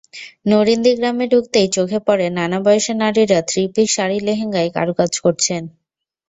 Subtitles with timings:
[0.45, 5.63] নরিন্দী গ্রামে ঢুকতেই চোখে পড়ে নানা বয়সের নারীরা থ্রিপিস, শাড়ি, লেহেঙ্গায় কারুকাজ করছেন।